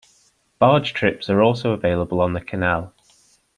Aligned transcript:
Barge 0.57 0.95
trips 0.95 1.29
are 1.29 1.43
also 1.43 1.73
available 1.73 2.21
on 2.21 2.33
the 2.33 2.41
canal. 2.41 2.91